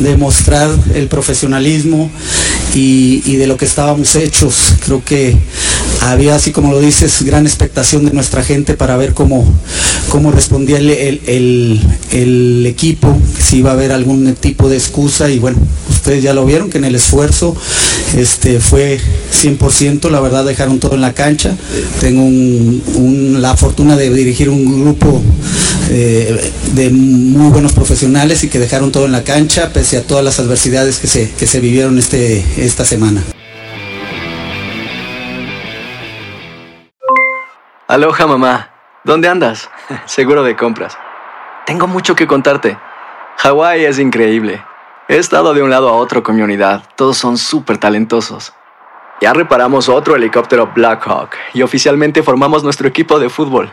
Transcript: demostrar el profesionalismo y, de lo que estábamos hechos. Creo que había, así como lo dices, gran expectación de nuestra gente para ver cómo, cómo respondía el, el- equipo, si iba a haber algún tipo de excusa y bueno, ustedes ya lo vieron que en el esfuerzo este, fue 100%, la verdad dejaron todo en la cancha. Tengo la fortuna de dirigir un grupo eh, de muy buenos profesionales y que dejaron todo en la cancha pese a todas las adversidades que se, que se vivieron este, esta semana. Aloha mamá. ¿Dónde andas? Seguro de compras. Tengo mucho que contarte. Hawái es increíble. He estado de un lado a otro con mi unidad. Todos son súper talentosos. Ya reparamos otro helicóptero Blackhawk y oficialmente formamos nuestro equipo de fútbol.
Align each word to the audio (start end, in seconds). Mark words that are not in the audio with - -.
demostrar 0.00 0.70
el 0.94 1.08
profesionalismo 1.08 2.10
y, 2.74 3.36
de 3.36 3.46
lo 3.46 3.56
que 3.56 3.64
estábamos 3.64 4.14
hechos. 4.16 4.74
Creo 4.84 5.02
que 5.04 5.36
había, 6.02 6.34
así 6.36 6.52
como 6.52 6.72
lo 6.72 6.80
dices, 6.80 7.22
gran 7.22 7.46
expectación 7.46 8.04
de 8.04 8.12
nuestra 8.12 8.42
gente 8.42 8.74
para 8.74 8.96
ver 8.96 9.14
cómo, 9.14 9.44
cómo 10.10 10.30
respondía 10.30 10.78
el, 10.78 10.90
el- 11.26 12.66
equipo, 12.66 13.16
si 13.40 13.58
iba 13.58 13.70
a 13.70 13.72
haber 13.72 13.92
algún 13.92 14.34
tipo 14.34 14.68
de 14.68 14.76
excusa 14.76 15.30
y 15.30 15.38
bueno, 15.38 15.58
ustedes 15.90 16.22
ya 16.22 16.34
lo 16.34 16.44
vieron 16.44 16.70
que 16.70 16.78
en 16.78 16.84
el 16.84 16.94
esfuerzo 16.94 17.56
este, 18.16 18.60
fue 18.60 19.00
100%, 19.32 20.10
la 20.10 20.20
verdad 20.20 20.44
dejaron 20.44 20.78
todo 20.78 20.94
en 20.94 21.00
la 21.00 21.14
cancha. 21.14 21.56
Tengo 22.00 22.24
la 23.40 23.56
fortuna 23.56 23.96
de 23.96 24.10
dirigir 24.10 24.50
un 24.50 24.82
grupo 24.82 25.22
eh, 25.88 26.52
de 26.74 26.90
muy 26.90 27.50
buenos 27.50 27.72
profesionales 27.72 28.44
y 28.44 28.50
que 28.50 28.58
dejaron 28.58 28.92
todo 28.92 29.06
en 29.06 29.12
la 29.12 29.24
cancha 29.24 29.72
pese 29.72 29.96
a 29.96 30.06
todas 30.06 30.24
las 30.24 30.38
adversidades 30.38 30.98
que 30.98 31.06
se, 31.06 31.30
que 31.30 31.46
se 31.46 31.60
vivieron 31.60 31.98
este, 31.98 32.44
esta 32.64 32.84
semana. 32.84 33.22
Aloha 37.86 38.26
mamá. 38.26 38.70
¿Dónde 39.04 39.28
andas? 39.28 39.70
Seguro 40.04 40.42
de 40.42 40.56
compras. 40.56 40.98
Tengo 41.64 41.86
mucho 41.86 42.14
que 42.14 42.26
contarte. 42.26 42.78
Hawái 43.38 43.84
es 43.84 43.98
increíble. 43.98 44.62
He 45.08 45.16
estado 45.16 45.54
de 45.54 45.62
un 45.62 45.70
lado 45.70 45.88
a 45.88 45.92
otro 45.92 46.22
con 46.22 46.36
mi 46.36 46.42
unidad. 46.42 46.82
Todos 46.96 47.16
son 47.16 47.38
súper 47.38 47.78
talentosos. 47.78 48.52
Ya 49.20 49.32
reparamos 49.32 49.88
otro 49.88 50.14
helicóptero 50.14 50.70
Blackhawk 50.74 51.30
y 51.54 51.62
oficialmente 51.62 52.22
formamos 52.22 52.62
nuestro 52.62 52.86
equipo 52.86 53.18
de 53.18 53.30
fútbol. 53.30 53.72